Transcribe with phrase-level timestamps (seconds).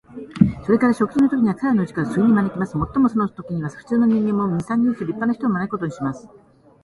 [0.65, 2.75] それから食事のときには、彼等のうちから数人招きます。
[2.75, 6.27] もっともそのときには、普通の人間も、二三人ずつ立派な人を招くことにします。